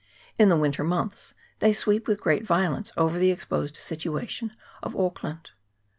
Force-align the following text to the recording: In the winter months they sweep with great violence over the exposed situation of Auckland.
In 0.39 0.49
the 0.49 0.57
winter 0.57 0.83
months 0.83 1.35
they 1.59 1.71
sweep 1.73 2.07
with 2.07 2.21
great 2.21 2.43
violence 2.43 2.91
over 2.97 3.19
the 3.19 3.29
exposed 3.29 3.77
situation 3.77 4.51
of 4.81 4.95
Auckland. 4.95 5.51